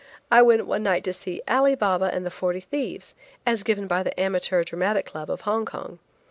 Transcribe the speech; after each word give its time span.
I 0.31 0.41
went 0.41 0.65
one 0.65 0.81
night 0.81 1.03
to 1.03 1.13
see 1.13 1.43
"Ali 1.47 1.75
Baba 1.75 2.05
and 2.11 2.25
the 2.25 2.31
Forty 2.31 2.59
Thieves" 2.59 3.13
as 3.45 3.61
given 3.61 3.85
by 3.85 4.01
the 4.01 4.19
Amateur 4.19 4.63
Dramatic 4.63 5.05
Club 5.05 5.29
of 5.29 5.41
Hong 5.41 5.63
Kong. 5.63 5.99